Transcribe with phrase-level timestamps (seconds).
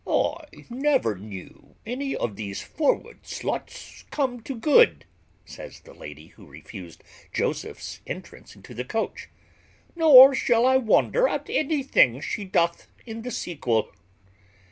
[0.09, 5.05] "I never knew any of these forward sluts come to good"
[5.45, 9.29] (says the lady who refused Joseph's entrance into the coach),
[9.95, 13.91] "nor shall I wonder at anything she doth in the sequel."